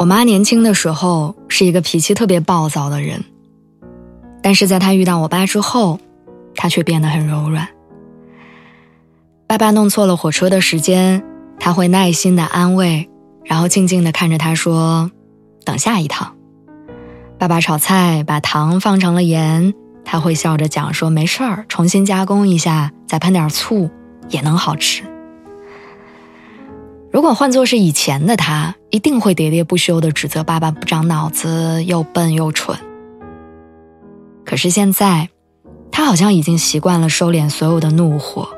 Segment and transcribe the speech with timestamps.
[0.00, 3.22] 我妈年轻的时候是一个脾气特别暴躁的人，
[4.42, 6.00] 但是在她遇到我爸之后，
[6.54, 7.68] 她却变得很柔软。
[9.46, 11.22] 爸爸弄错了火车的时间，
[11.58, 13.10] 她会耐心的安慰，
[13.44, 15.10] 然后静静的看着他说
[15.66, 16.34] ：“等下一趟。”
[17.38, 23.90] 爸爸炒菜把糖放成了盐，他会笑着讲说：“没事儿，重新加工一下，再喷点醋
[24.30, 25.02] 也能好吃。”
[27.12, 32.78] 如果换作是以前的他，一定会喋喋不休地指责爸爸不长脑子，又笨又蠢。
[34.44, 35.28] 可是现在，
[35.90, 38.48] 他好像已经习惯了收敛所有的怒火，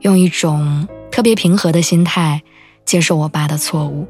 [0.00, 2.42] 用一种特别平和的心态
[2.86, 4.06] 接受我爸的错误。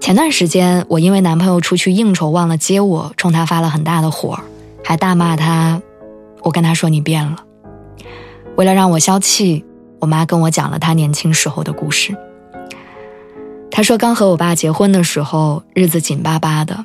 [0.00, 4.40] 前段时间，我因为男朋友出去应酬忘了接我，冲他发了很大的火，
[4.82, 5.80] 还大骂他。
[6.42, 7.44] 我跟他说：“你变了。”
[8.56, 9.64] 为了让我消气。
[10.04, 12.14] 我妈跟我讲了她年轻时候的故事。
[13.70, 16.84] 她说，刚和我爸结婚的时候，日子紧巴巴的，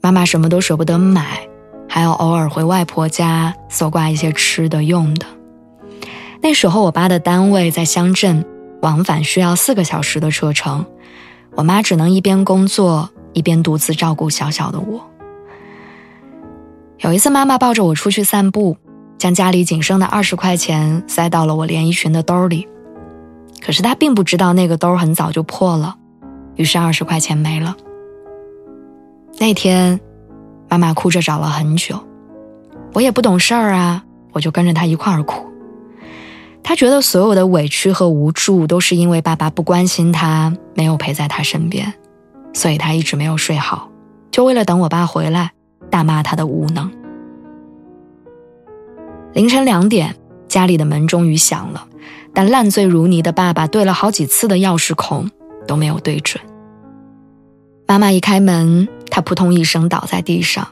[0.00, 1.48] 妈妈什么都舍不得买，
[1.88, 5.26] 还要偶尔回外婆家搜刮一些吃的用的。
[6.40, 8.44] 那时候，我爸的单位在乡镇，
[8.82, 10.86] 往返需要四个小时的车程，
[11.56, 15.04] 我妈只能一边工作一边独自照顾小小的我。
[17.00, 18.76] 有一次，妈妈抱着我出去散步。
[19.20, 22.66] 将家里仅剩的二十块钱塞到了我连衣裙的兜里，
[23.60, 25.94] 可是他并不知道那个兜很早就破了，
[26.56, 27.76] 于是二十块钱没了。
[29.38, 30.00] 那天，
[30.70, 32.00] 妈妈哭着找了很久，
[32.94, 35.46] 我也不懂事儿啊，我就跟着她一块儿哭。
[36.62, 41.92] 她觉得所有的委屈和无助都是因为爸爸不关心她，没有陪在她身边，
[42.54, 43.90] 所以她一直没有睡好，
[44.30, 45.52] 就为了等我爸回来，
[45.90, 46.90] 大骂他的无能。
[49.32, 50.16] 凌晨两点，
[50.48, 51.86] 家里的门终于响了，
[52.34, 55.30] 但烂醉如泥的爸爸对了好几次的钥匙孔
[55.68, 56.42] 都没有对准。
[57.86, 60.66] 妈妈一开门，他扑通一声倒在地上，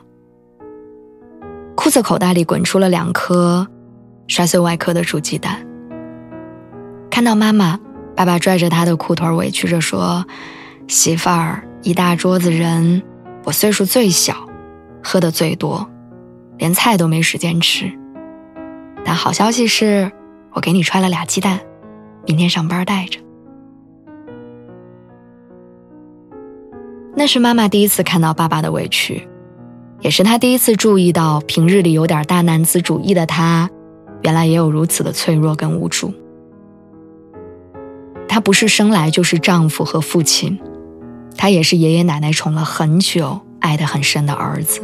[1.77, 3.67] 裤子口袋里滚出了两颗
[4.27, 5.65] 摔碎外壳的煮鸡蛋。
[7.11, 7.79] 看到妈妈，
[8.17, 10.25] 爸爸拽着他的裤腿委屈着说
[10.89, 13.03] ：“媳妇儿，一大桌子人，
[13.45, 14.49] 我岁数最小，
[15.03, 15.89] 喝的最多，
[16.59, 17.93] 连菜都没时间吃。”
[19.05, 20.13] 但好消息是，
[20.53, 21.61] 我给你揣了俩鸡蛋，
[22.27, 23.21] 明天上班带着。
[27.15, 29.27] 那是妈妈第一次看到爸爸的委屈，
[30.01, 33.69] 也是她第一次注意到平日里有点大男子主义的他，
[34.23, 36.13] 原来也有如此的脆弱跟无助。
[38.29, 40.61] 他不是生来就是丈夫和父亲，
[41.37, 44.81] 他也是爷爷奶奶宠了很久、爱得很深的儿子。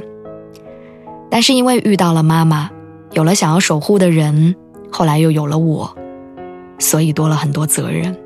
[1.30, 2.70] 但是因为遇到了妈妈。
[3.14, 4.54] 有了想要守护的人，
[4.90, 5.96] 后来又有了我，
[6.78, 8.16] 所以多了很多责任。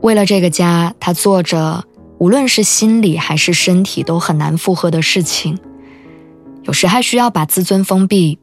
[0.00, 1.84] 为了这个家，他做着
[2.18, 5.58] 无论是心理还是身体都很难负荷的事情，
[6.62, 8.38] 有时还需要把自尊封闭，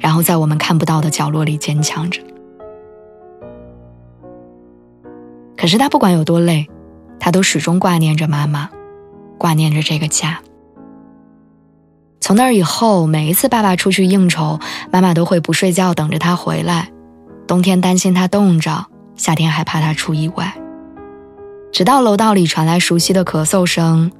[0.00, 2.20] 然后在我们看不到的角落里坚强着。
[5.56, 6.68] 可是他不管有多累，
[7.20, 8.68] 他都始终挂念着妈妈，
[9.38, 10.40] 挂念着这个家。
[12.26, 14.58] 从那儿以后，每一次爸爸出去应酬，
[14.90, 16.88] 妈妈都会不睡觉等着他回来。
[17.46, 20.52] 冬天担心他冻着，夏天还怕他出意外。
[21.70, 24.10] 直到楼道里传来熟悉的咳嗽声，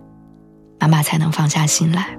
[0.78, 2.16] 妈妈才能放下心来。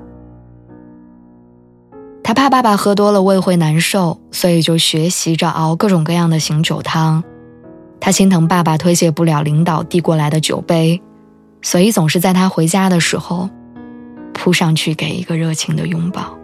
[2.21, 7.23] 他怕爸爸喝多了胃会难受，所以就学习着熬各种各样的醒酒汤。
[8.01, 11.01] 他心疼爸爸推卸不了领导递过来的酒杯，
[11.61, 13.49] 所以总是在他回家的时候。
[14.47, 16.39] 扑上去给一个热情的拥抱。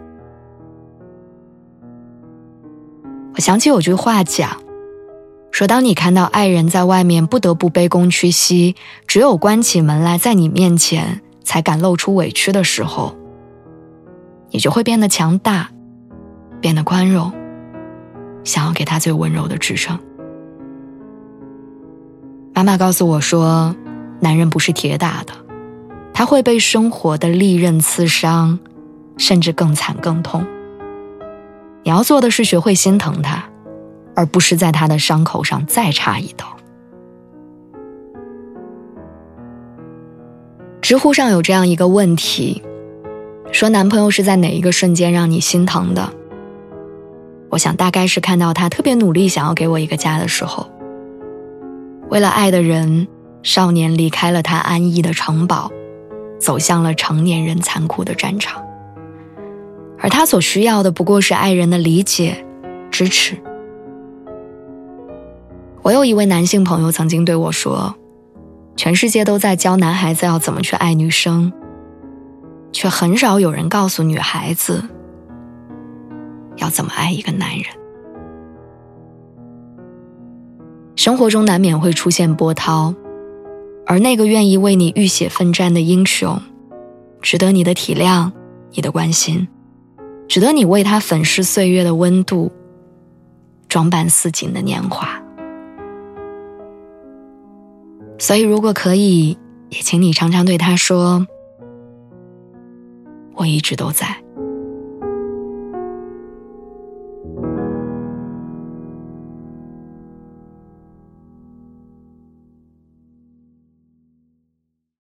[3.32, 4.60] 我想起有句话讲，
[5.50, 13.16] 说当你看到爱人在外面不得不卑躬屈膝，只有关起门来在你面前才敢露出委屈的时候，
[14.50, 15.70] 你就会变得强大，
[16.60, 17.32] 变得宽容，
[18.44, 19.98] 想要给他最温柔的支撑。
[22.54, 23.74] 妈妈告诉我说，
[24.20, 25.43] 男人不是铁打的。
[26.14, 28.58] 他会被生活的利刃刺伤
[29.18, 30.46] 甚至更惨更痛。
[31.82, 33.44] 你要做的是学会心疼他
[34.14, 36.46] 而不是在他的伤口上再插一刀。
[40.80, 42.62] 知乎上有这样一个问题
[43.52, 46.12] 说男朋友是在哪一个瞬间让你心疼的？
[47.50, 50.70] 我想大概是看到他特别努力想要给我一个家的时候。
[52.08, 53.08] 为了爱的人
[53.42, 55.70] 少年离开了他安逸的城堡
[56.44, 58.62] 走向了成年人残酷的战场。
[59.98, 62.44] 而他所需要的不过是爱人的理解、
[62.90, 63.34] 支持。
[65.80, 67.94] 我有一位男性朋友曾经对我说
[68.76, 71.50] ：“全世界都在教男孩子要怎么去爱女生，
[72.72, 74.84] 却很少有人告诉女孩子。”
[76.58, 77.64] 要怎么爱一个男人？
[80.96, 82.94] 生活中难免会出现波涛，
[83.86, 86.40] 而那个愿意为你浴血奋战的英雄，
[87.20, 88.32] 值得你的体谅、
[88.72, 89.46] 你的关心，
[90.26, 92.50] 值得你为他粉饰岁月的温度，
[93.68, 95.20] 装扮似锦的年华。
[98.18, 99.36] 所以，如果可以，
[99.68, 101.26] 也请你常常对他说
[103.34, 104.16] ：“我一直都在。”